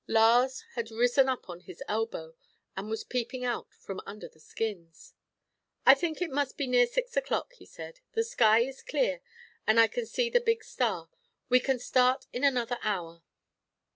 Lars 0.07 0.63
had 0.73 0.89
risen 0.89 1.29
up 1.29 1.47
on 1.47 1.59
his 1.59 1.83
elbow, 1.87 2.33
and 2.75 2.89
was 2.89 3.03
peeping 3.03 3.45
out 3.45 3.71
from 3.75 4.01
under 4.03 4.27
the 4.27 4.39
skins. 4.39 5.13
"I 5.85 5.93
think 5.93 6.23
it 6.23 6.31
must 6.31 6.57
be 6.57 6.65
near 6.65 6.87
six 6.87 7.15
o'clock," 7.15 7.53
he 7.53 7.67
said. 7.67 7.99
"The 8.13 8.23
sky 8.23 8.61
is 8.61 8.81
clear, 8.81 9.21
and 9.67 9.79
I 9.79 9.85
can 9.85 10.07
see 10.07 10.31
the 10.31 10.41
big 10.41 10.63
star. 10.63 11.11
We 11.49 11.59
can 11.59 11.77
start 11.77 12.25
in 12.33 12.43
another 12.43 12.79
hour." 12.81 13.21